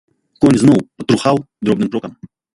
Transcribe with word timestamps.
Конь 0.45 0.57
зноў 0.61 0.79
патрухаў 1.01 1.35
дробным 1.69 1.89
крокам. 1.95 2.13